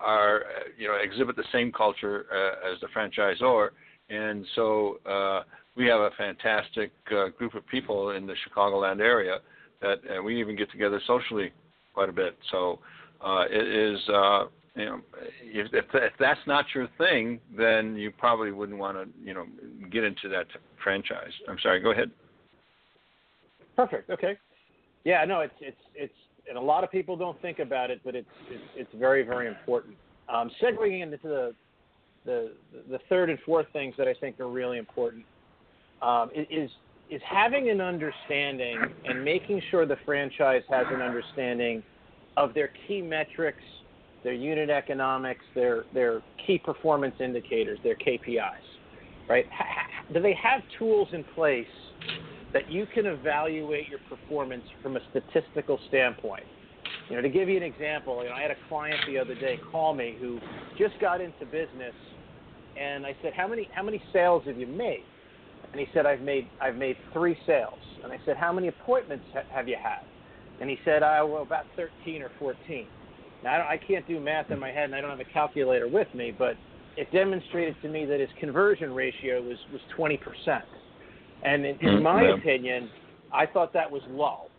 [0.00, 0.44] are,
[0.78, 3.70] you know, exhibit the same culture uh, as the franchisor,
[4.08, 5.42] and so uh,
[5.76, 9.38] we have a fantastic uh, group of people in the Chicagoland area
[9.80, 11.50] that uh, we even get together socially
[11.94, 12.36] quite a bit.
[12.50, 12.78] So
[13.24, 13.98] uh, it is.
[14.08, 15.00] Uh, you know,
[15.42, 19.44] if, if if that's not your thing, then you probably wouldn't want to, you know,
[19.90, 20.46] get into that
[20.82, 21.32] franchise.
[21.48, 21.80] I'm sorry.
[21.80, 22.10] Go ahead.
[23.76, 24.08] Perfect.
[24.10, 24.38] Okay.
[25.04, 25.24] Yeah.
[25.26, 25.40] No.
[25.40, 26.14] It's it's it's
[26.48, 29.46] and a lot of people don't think about it, but it's it's, it's very very
[29.46, 29.94] important.
[30.32, 31.54] Um, segueing into the,
[32.24, 32.52] the
[32.90, 35.24] the third and fourth things that I think are really important
[36.00, 36.70] um, is
[37.10, 41.82] is having an understanding and making sure the franchise has an understanding
[42.36, 43.62] of their key metrics,
[44.22, 48.48] their unit economics, their their key performance indicators, their KPIs.
[49.28, 49.46] Right?
[50.12, 51.66] Do they have tools in place
[52.52, 56.44] that you can evaluate your performance from a statistical standpoint?
[57.08, 59.34] You know, to give you an example, you know, I had a client the other
[59.34, 60.38] day call me who
[60.78, 61.94] just got into business,
[62.76, 65.06] and I said, "How many how many sales have you made?"
[65.72, 69.26] And he said, "I've made I've made three sales." And I said, "How many appointments
[69.32, 70.02] ha- have you had?"
[70.62, 72.88] And he said, "I well about 13 or 14."
[73.42, 75.24] Now I, don't, I can't do math in my head, and I don't have a
[75.24, 76.56] calculator with me, but
[76.96, 80.62] it demonstrated to me that his conversion ratio was was 20 percent.
[81.42, 82.34] And in, in my Yeah.
[82.34, 82.92] opinion,
[83.32, 84.52] I thought that was low.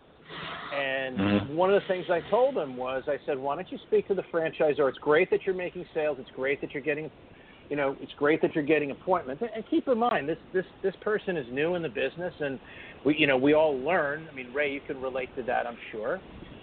[0.74, 1.48] And Mhm.
[1.56, 4.14] one of the things I told him was, I said, why don't you speak to
[4.14, 4.90] the franchisor?
[4.90, 6.20] It's great that you're making sales.
[6.20, 7.10] It's great that you're getting,
[7.70, 9.44] you know, it's great that you're getting appointments.
[9.56, 12.60] And- keep in mind, this this this person is new in the business, and
[13.04, 14.28] we, you know, we all learn.
[14.30, 16.20] I mean, Ray, you can relate to that, I'm sure.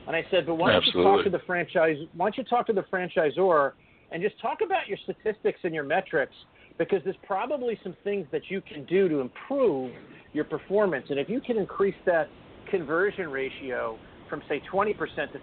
[0.07, 1.97] And I said, but why don't you talk to the franchise?
[2.17, 3.73] Why don't you talk to the franchisor
[4.11, 6.35] and just talk about your statistics and your metrics?
[6.79, 9.93] Because there's probably some things that you can do to improve
[10.33, 11.07] your performance.
[11.11, 12.29] And if you can increase that
[12.71, 14.97] conversion ratio from say 20%
[15.33, 15.41] to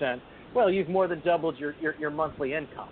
[0.00, 0.20] 50%,
[0.54, 2.88] well, you've more than doubled your, your, your monthly income.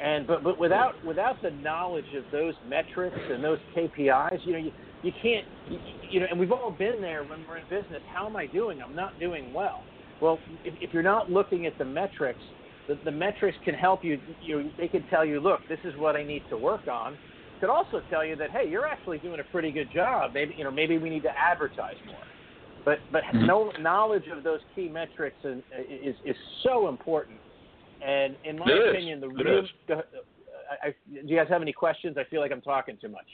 [0.00, 4.58] And but but without without the knowledge of those metrics and those KPIs, you know,
[4.58, 5.78] you, you can't you,
[6.10, 8.02] you know, and we've all been there when we're in business.
[8.12, 8.82] How am I doing?
[8.82, 9.86] I'm not doing well.
[10.20, 12.42] Well, if, if you're not looking at the metrics,
[12.88, 14.20] the, the metrics can help you.
[14.40, 17.16] You know, they can tell you, look, this is what I need to work on.
[17.60, 20.32] could also tell you that hey, you're actually doing a pretty good job.
[20.34, 22.16] Maybe you know maybe we need to advertise more.
[22.84, 23.46] But but Mhm.
[23.46, 27.40] no knowledge of those key metrics and, is is so important.
[28.04, 28.90] And in my It is.
[28.90, 29.66] opinion, the It real.
[29.88, 32.16] The, I, I, do you guys have any questions?
[32.18, 33.26] I feel like I'm talking too much.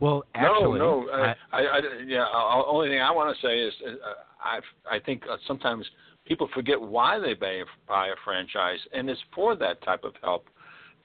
[0.00, 1.08] Well, actually, no, no.
[1.10, 2.24] I- Uh, I, I, yeah.
[2.24, 4.60] Uh, only thing I want to say is, uh, I,
[4.96, 5.86] I think uh, sometimes
[6.26, 10.14] people forget why they buy a, buy a franchise, and it's for that type of
[10.22, 10.48] help,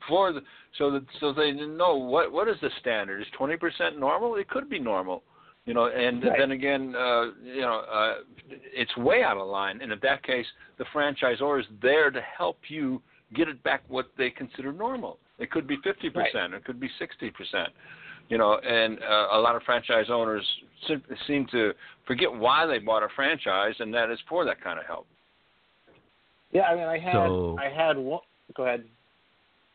[0.08, 0.42] for the,
[0.78, 3.22] so that so they know what what is the standard.
[3.22, 4.36] Is twenty percent normal?
[4.38, 5.24] It could be normal,
[5.70, 5.86] you know.
[5.86, 6.38] And Right.
[6.40, 8.16] then again, uh, you know, uh,
[8.82, 9.80] it's way out of line.
[9.82, 13.02] And in that case, the franchisor is there to help you
[13.36, 15.20] get it back what they consider normal.
[15.38, 16.54] It could be fifty percent.
[16.56, 17.70] It could be sixty percent
[18.30, 20.46] you know, and uh, a lot of franchise owners
[20.86, 21.74] sim- seem to
[22.06, 25.08] forget why they bought a franchise, and that is for that kind of help.
[26.52, 28.22] Yeah, I mean, I had So- I had one.
[28.56, 28.84] Go ahead.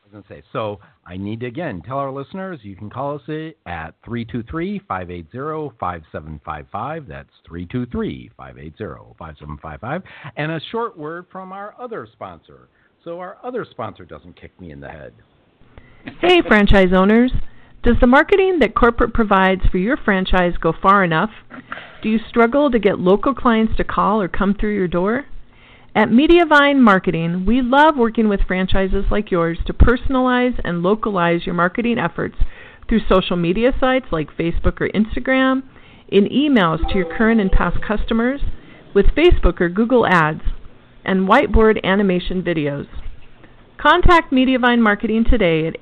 [0.04, 2.90] I was going to say, so I need to again tell our listeners you can
[2.90, 3.22] call us
[3.64, 7.08] at 323 580 5755.
[7.08, 10.02] That's 323 580 5755.
[10.36, 12.68] And a short word from our other sponsor.
[13.02, 15.14] So our other sponsor doesn't kick me in the head.
[16.20, 17.32] Hey, franchise owners.
[17.82, 21.30] Does the marketing that corporate provides for your franchise go far enough?
[22.02, 25.24] Do you struggle to get local clients to call or come through your door?
[25.96, 31.54] At Mediavine Marketing, we love working with franchises like yours to personalize and localize your
[31.54, 32.34] marketing efforts
[32.88, 35.62] through social media sites like Facebook or Instagram,
[36.08, 38.40] in emails to your current and past customers,
[38.92, 40.42] with Facebook or Google Ads,
[41.04, 42.88] and whiteboard animation videos.
[43.78, 45.78] Contact Mediavine Marketing today at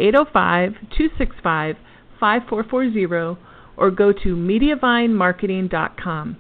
[2.21, 3.39] 805-265-5440
[3.79, 6.37] or go to mediavinemarketing.com.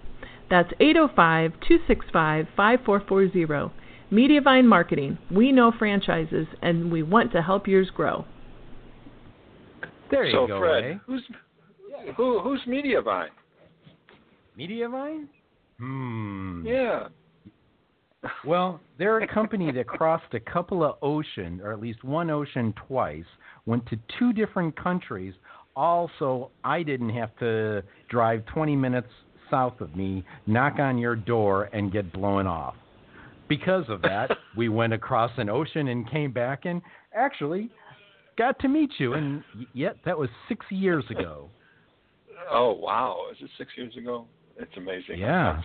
[0.52, 3.70] That's 805-265-5440.
[4.12, 5.16] Mediavine Marketing.
[5.30, 8.26] We know franchises and we want to help yours grow.
[10.10, 10.96] There you so, go, Fred, eh?
[11.06, 11.22] who's
[12.18, 13.28] who, who's Mediavine?
[14.58, 15.24] Mediavine?
[15.78, 16.66] Hmm.
[16.66, 17.08] Yeah.
[18.44, 22.74] Well, they're a company that crossed a couple of oceans, or at least one ocean
[22.86, 23.24] twice,
[23.64, 25.32] went to two different countries.
[25.74, 29.08] Also, I didn't have to drive 20 minutes
[29.52, 32.74] south of me, knock on your door, and get blown off.
[33.48, 36.80] Because of that, we went across an ocean and came back and
[37.14, 37.70] actually
[38.38, 39.12] got to meet you.
[39.12, 41.48] And yet, that was six years ago.
[42.50, 43.26] Oh wow!
[43.30, 44.26] Is it six years ago?
[44.58, 45.20] It's amazing.
[45.20, 45.62] Yeah.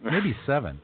[0.00, 0.80] Maybe seven.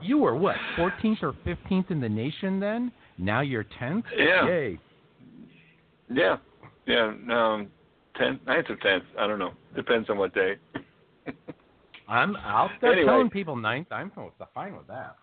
[0.00, 2.90] You were what, 14th or 15th in the nation then?
[3.18, 4.04] Now you're 10th?
[4.16, 4.48] Yeah.
[4.48, 4.78] Yay.
[6.10, 6.36] yeah.
[6.86, 7.12] Yeah.
[7.30, 7.68] Um,
[8.18, 9.04] tenth, ninth or tenth.
[9.18, 9.52] I don't know.
[9.74, 10.54] Depends on what day.
[12.08, 13.06] I'm, I'll start Anyway.
[13.06, 13.88] telling people ninth.
[13.90, 14.10] I'm
[14.54, 15.16] fine with that.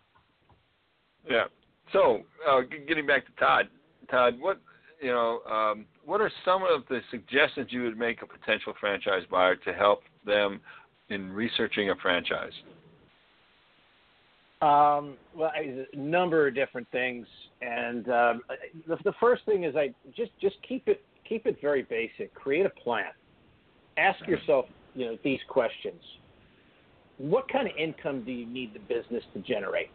[1.30, 1.46] Yeah.
[1.94, 3.68] So, uh, getting back to Todd,
[4.10, 4.60] Todd, what
[5.02, 9.24] you know, um, what are some of the suggestions you would make a potential franchise
[9.30, 10.62] buyer to help them
[11.10, 12.54] in researching a franchise?
[14.62, 17.28] Um, well, I- a number of different things,
[17.62, 18.42] and um,
[18.88, 22.34] the, the first thing is I just just keep it keep it very basic.
[22.34, 23.12] Create a plan.
[23.98, 26.02] Ask yourself, you know, these questions:
[27.18, 29.90] What kind of income do you need the business to generate?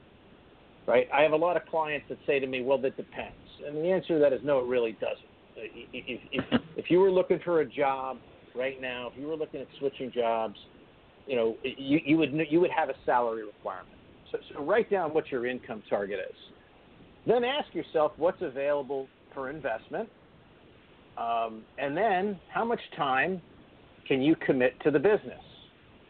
[0.87, 1.09] Right.
[1.15, 3.91] I have a lot of clients that say to me, "Well, that depends," and the
[3.91, 5.19] answer to that is no, it really doesn't.
[5.57, 5.61] Uh,
[5.93, 8.17] if, if, if you were looking for a job
[8.55, 10.57] right now, if you were looking at switching jobs,
[11.27, 13.95] you know, you, you would you would have a salary requirement.
[14.33, 16.37] So, so write down what your income target is.
[17.27, 20.09] Then ask yourself what's available for investment,
[21.19, 23.41] um, and then how much time
[24.07, 25.41] can you commit to the business.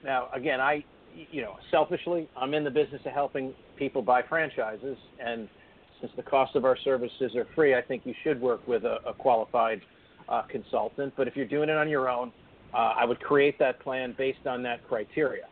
[0.04, 0.84] Now, again, I,
[1.30, 5.48] you know, selfishly, I'm in the business of helping people buy franchises, and
[6.00, 8.98] since the cost of our services are free, I think you should work with a,
[9.06, 9.82] a qualified
[10.28, 11.12] uh, consultant.
[11.16, 12.32] But if you're doing it on your own,
[12.72, 15.44] uh, I would create that plan based on that criteria.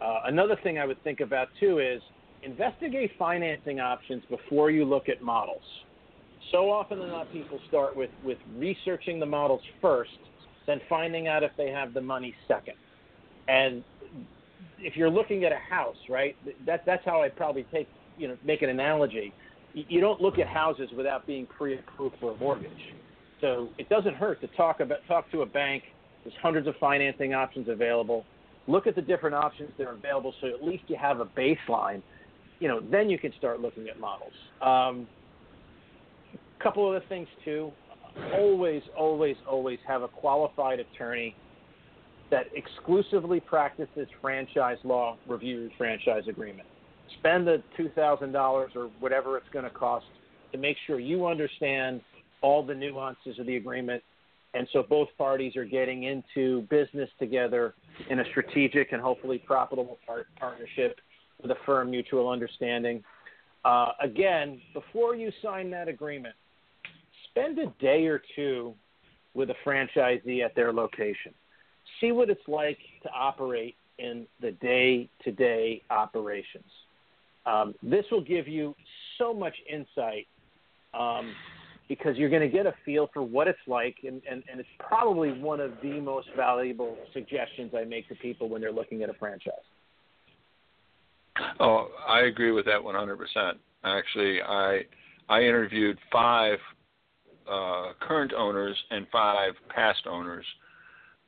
[0.00, 2.00] Uh, another thing I would think about too is
[2.42, 5.62] investigate financing options before you look at models.
[6.52, 10.10] So often than not, people start with, with researching the models first,
[10.66, 12.74] then finding out if they have the money second.
[13.48, 13.84] And
[14.78, 16.36] if you're looking at a house, right,
[16.66, 19.32] that, that's how I'd probably take, you know, make an analogy.
[19.74, 22.70] You- You don't look at houses without being pre-approved for a mortgage.
[23.40, 25.82] So it doesn't hurt to talk about talk to a bank.
[26.24, 28.24] There's hundreds of financing options available.
[28.66, 32.02] Look at the different options that are available, so at least you have a baseline.
[32.58, 34.34] You know, then you can start looking at models.
[34.60, 35.08] Um,
[36.62, 37.70] couple other things too.
[38.34, 41.34] Always, always, always have a qualified attorney
[42.30, 46.68] that exclusively practices franchise law review franchise agreement.
[47.18, 50.06] Spend the two thousand dollars or whatever it's going to cost
[50.52, 52.00] to make sure you understand
[52.42, 54.02] all the nuances of the agreement.
[54.54, 57.74] And so both parties are getting into business together
[58.08, 60.98] in a strategic and hopefully profitable par- partnership
[61.40, 63.04] with a firm mutual understanding.
[63.64, 66.34] Uh, again, before you sign that agreement,
[67.30, 68.74] spend a day or two
[69.34, 71.32] with a franchisee at their location.
[72.00, 76.64] See what it's like to operate in the day to day operations.
[77.46, 78.74] Um, this will give you
[79.18, 80.26] so much insight
[80.94, 81.32] um,
[81.88, 84.68] because you're going to get a feel for what it's like, and, and, and it's
[84.78, 89.10] probably one of the most valuable suggestions I make to people when they're looking at
[89.10, 89.54] a franchise.
[91.58, 93.52] Oh, I agree with that 100%.
[93.84, 94.80] Actually, I
[95.28, 96.58] I interviewed five
[97.50, 100.44] uh, current owners and five past owners,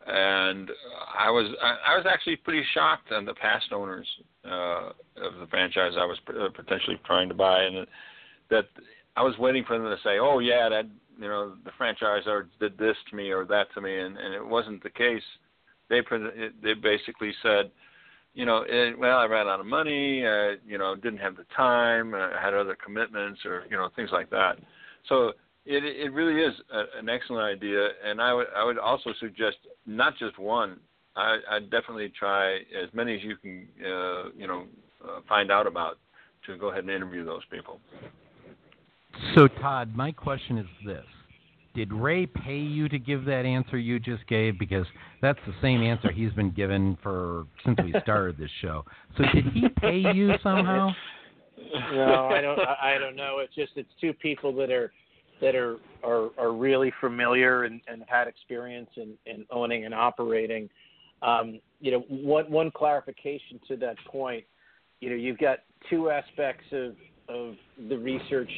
[0.07, 0.71] and
[1.19, 4.07] I was I, I was actually pretty shocked on the past owners
[4.45, 7.87] uh, of the franchise I was uh, potentially trying to buy, and
[8.51, 8.67] that
[9.17, 10.87] I was waiting for them to say, "Oh yeah, that
[11.19, 14.47] you know the franchisor did this to me or that to me," and, and it
[14.47, 15.23] wasn't the case.
[15.89, 16.01] They
[16.63, 17.71] they basically said,
[18.35, 21.45] you know, it, well, I ran out of money, uh, you know, didn't have the
[21.55, 24.57] time, uh, had other commitments, or you know, things like that.
[25.09, 25.33] So
[25.65, 29.57] it it really is a, an excellent idea, and I would I would also suggest
[29.87, 30.79] not just one.
[31.17, 34.67] I I definitely try as many as you can, uh, you know,
[35.05, 35.99] uh, find out about
[36.47, 37.81] to go ahead and interview those people.
[39.35, 41.05] So Todd, my question is this:
[41.75, 44.59] Did Ray pay you to give that answer you just gave?
[44.59, 44.87] Because
[45.21, 48.85] that's the same answer he's been given for since we started this show.
[49.17, 50.91] So did he pay you somehow?
[51.93, 52.59] No, I don't.
[52.59, 53.39] I don't know.
[53.39, 54.93] It's just it's two people that are
[55.43, 60.71] that are are, are really familiar and, and had experience in, in owning and operating.
[61.21, 64.45] Um, you know, one one clarification to that point.
[65.01, 65.59] You know, you've got
[65.91, 66.95] two aspects of
[67.29, 67.55] of
[67.89, 68.51] the research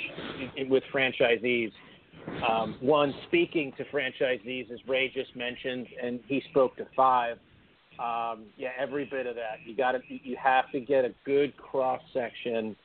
[0.68, 1.72] with franchisees.
[2.48, 7.38] Um, one, speaking to franchisees, as Ray just mentioned, and he spoke to five.
[7.98, 9.58] Um, yeah, every bit of that.
[9.66, 12.76] You got you have to get a good cross section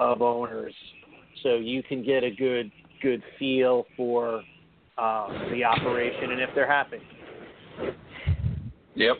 [0.00, 0.74] of owners,
[1.42, 2.70] so you can get a good
[3.02, 4.42] good feel for
[4.96, 6.98] uh, the operation and if they're happy.
[8.94, 9.16] Yep.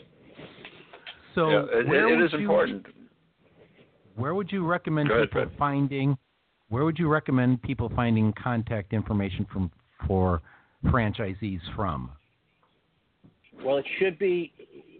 [1.35, 2.85] So yeah, it, it is you, important.
[4.15, 5.57] Where would you recommend ahead, people Fred.
[5.57, 6.17] finding?
[6.69, 9.71] Where would you recommend people finding contact information from
[10.05, 10.41] for
[10.85, 12.11] franchisees from?
[13.63, 14.53] Well, it should be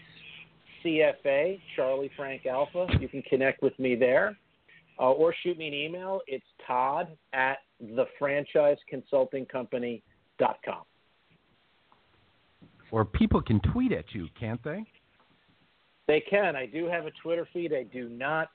[0.84, 4.36] CFA, Charlie Frank Alpha, you can connect with me there.
[4.98, 6.20] Uh, or shoot me an email.
[6.26, 10.82] It's Todd at thefranchiseconsultingcompany.com.
[12.92, 14.84] Or people can tweet at you, can't they?
[16.06, 16.54] They can.
[16.54, 17.72] I do have a Twitter feed.
[17.72, 18.50] I do not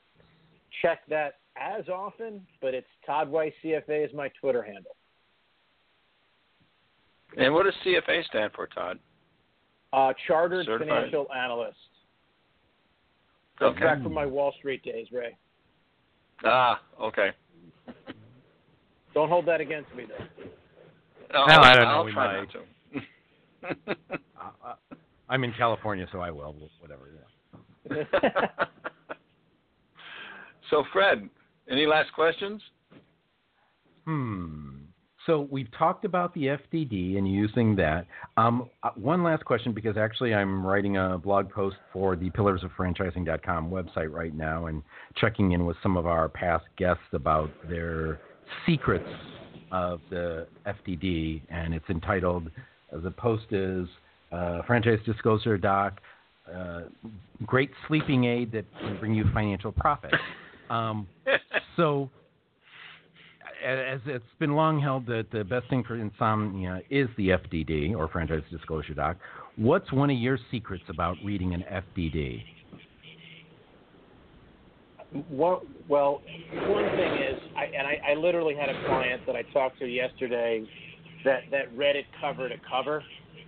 [0.81, 4.95] check that as often, but it's Todd Weiss CFA is my Twitter handle.
[7.35, 8.99] and what does CFA stand for, Todd?
[9.91, 10.87] Uh, chartered Certified.
[10.95, 11.77] financial analyst.
[13.59, 13.83] That's Okay.
[13.85, 15.35] back from my Wall Street days, Ray.
[16.45, 17.31] Ah, okay.
[19.15, 20.25] Don't hold that against me, though.
[21.33, 22.53] Well, I don't know, I'll we try might.
[23.63, 23.97] not to.
[24.39, 24.75] Uh, uh,
[25.29, 26.55] I'm in California, so I will.
[26.79, 27.09] Whatever.
[27.89, 28.47] Yeah.
[30.69, 31.29] so, Fred,
[31.69, 32.61] any last questions?
[34.05, 34.77] Hmm.
[35.25, 38.07] So we've talked about the FDD and using that.
[38.37, 42.63] Um, uh, one last question, because actually I'm writing a blog post for the Pillars
[42.63, 44.81] of PillarsOfFranchising.com website right now, and
[45.17, 48.21] checking in with some of our past guests about their
[48.65, 49.09] secrets
[49.73, 52.49] of the FDD, and it's entitled,
[52.93, 53.85] the post is
[54.31, 55.99] uh, Franchise Disclosure Doc,
[56.53, 56.81] uh,
[57.45, 60.13] Great Sleeping Aid that can bring you financial profit.
[60.69, 61.07] Um,
[61.75, 62.09] so
[63.65, 68.07] as it's been long held that the best thing for insomnia is the FDD or
[68.07, 69.17] franchise disclosure doc,
[69.55, 72.43] what's one of your secrets about reading an FDD?
[75.31, 76.21] Well, well
[76.53, 79.85] one thing is, I, and I, I literally had a client that I talked to
[79.85, 80.65] yesterday
[81.25, 83.03] that that read it cover to cover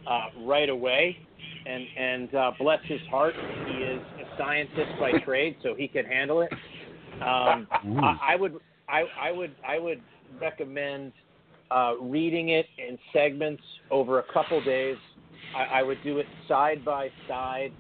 [0.08, 1.18] uh, right away,
[1.66, 3.34] and and uh, bless his heart,
[3.68, 6.52] he is a scientist by trade, so he can handle it.
[7.22, 10.02] Um, I, I would I, I would I would
[10.42, 11.12] recommend
[11.72, 14.98] uh, reading it in segments over a couple days.
[15.56, 17.72] I, I would do it side by side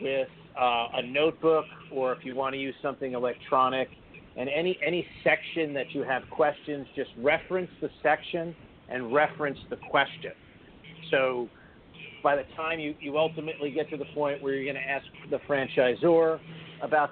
[0.00, 3.88] with uh, a notebook, or if you want to use something electronic.
[4.36, 8.54] And any any section that you have questions, just reference the section
[8.88, 10.32] and reference the question.
[11.10, 11.48] So
[12.22, 15.06] by the time you, you ultimately get to the point where you're going to ask
[15.30, 16.38] the franchisor
[16.82, 17.10] about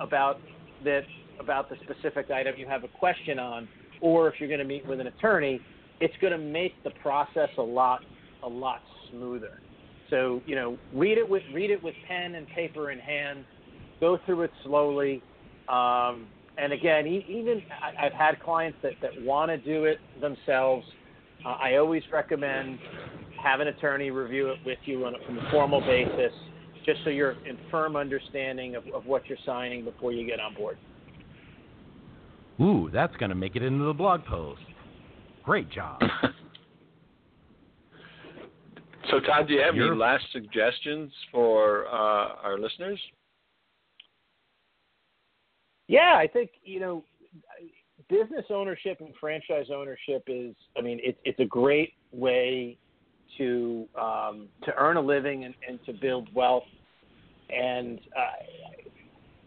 [0.00, 0.40] about
[0.84, 1.02] that
[1.40, 3.68] about the specific item you have a question on,
[4.00, 5.60] or if you're going to meet with an attorney,
[6.00, 8.00] it's going to make the process a lot
[8.44, 8.80] a lot
[9.10, 9.60] smoother.
[10.10, 13.44] So you know, read it with read it with pen and paper in hand.
[14.00, 15.22] Go through it slowly.
[15.68, 16.26] Um,
[16.56, 17.62] and again, even
[18.00, 20.84] I've had clients that, that want to do it themselves.
[21.44, 22.78] Uh, I always recommend
[23.42, 26.32] have an attorney review it with you on a, from a formal basis,
[26.84, 30.54] just so you're in firm understanding of, of what you're signing before you get on
[30.54, 30.78] board.
[32.60, 34.62] Ooh, that's going to make it into the blog post.
[35.44, 36.00] Great job.
[39.10, 39.92] so, Todd, do you have You're...
[39.92, 43.00] any last suggestions for uh, our listeners?
[45.86, 47.04] Yeah, I think you know,
[48.08, 50.54] business ownership and franchise ownership is.
[50.76, 52.76] I mean, it, it's a great way
[53.36, 56.64] to um, to earn a living and, and to build wealth.
[57.50, 58.44] And uh,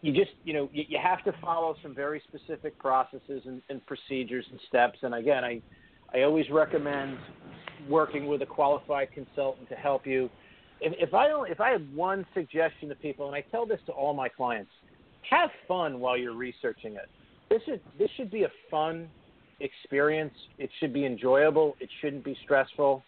[0.00, 3.84] you just you know you, you have to follow some very specific processes and, and
[3.86, 4.98] procedures and steps.
[5.02, 5.60] And again, I
[6.14, 7.18] I always recommend
[7.88, 10.30] working with a qualified consultant to help you.
[10.80, 13.80] If, if I only, if I had one suggestion to people, and I tell this
[13.86, 14.70] to all my clients,
[15.28, 17.08] have fun while you're researching it.
[17.48, 19.08] This should this should be a fun
[19.60, 20.34] experience.
[20.58, 21.76] It should be enjoyable.
[21.80, 23.04] It shouldn't be stressful.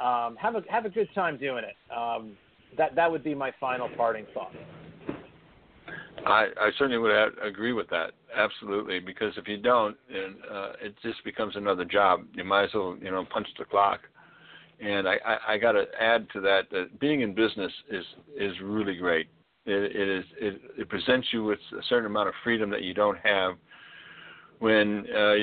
[0.00, 1.76] Um, have a have a good time doing it.
[1.96, 2.36] Um,
[2.76, 4.52] that that would be my final parting thought.
[6.26, 10.72] I, I certainly would have, agree with that absolutely because if you don't, and uh,
[10.82, 12.24] it just becomes another job.
[12.34, 14.00] You might as well you know punch the clock.
[14.78, 18.04] And I, I, I got to add to that that being in business is
[18.38, 19.28] is really great.
[19.64, 22.92] It, it is it, it presents you with a certain amount of freedom that you
[22.92, 23.54] don't have
[24.58, 25.34] when uh, uh,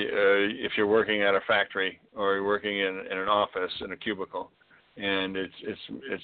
[0.66, 3.96] if you're working at a factory or you're working in, in an office in a
[3.96, 4.50] cubicle,
[4.96, 6.22] and it's it's it's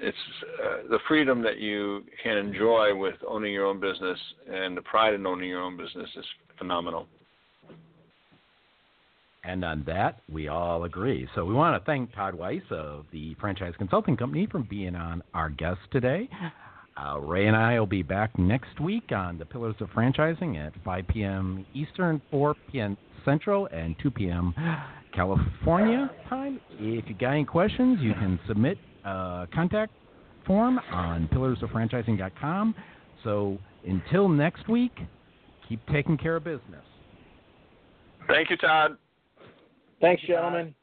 [0.00, 0.16] it's
[0.62, 4.18] uh, the freedom that you can enjoy with owning your own business
[4.50, 6.24] and the pride in owning your own business is
[6.58, 7.06] phenomenal.
[9.42, 11.26] And on that, we all agree.
[11.34, 15.22] So we want to thank Todd Weiss of the Franchise Consulting Company for being on
[15.32, 16.28] our guest today.
[16.96, 20.72] Uh, Ray and I will be back next week on the Pillars of Franchising at
[20.84, 21.64] 5 p.m.
[21.74, 22.96] Eastern, 4 p.m.
[23.24, 24.54] Central, and 2 p.m.
[25.14, 26.60] California time.
[26.72, 29.92] If you got any questions, you can submit a contact
[30.46, 32.74] form on pillarsoffranchising.com.
[33.24, 34.92] So until next week,
[35.68, 36.84] keep taking care of business.
[38.28, 38.96] Thank you, Todd.
[40.00, 40.74] Thanks, gentlemen.